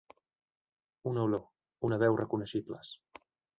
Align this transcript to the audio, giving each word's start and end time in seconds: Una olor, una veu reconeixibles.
Una 1.11 1.27
olor, 1.27 1.45
una 1.91 2.01
veu 2.07 2.19
reconeixibles. 2.25 2.97